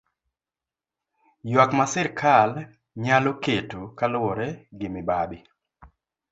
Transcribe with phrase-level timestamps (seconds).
[1.51, 2.51] Ywak ma sirkal
[3.03, 5.39] nyalo keto kaluwore gi mibadhi.